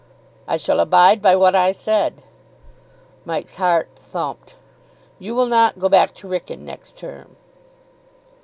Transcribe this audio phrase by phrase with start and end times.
[0.47, 2.23] "I shall abide by what I said."
[3.23, 4.55] Mike's heart thumped.
[5.19, 7.35] "You will not go back to Wrykyn next term."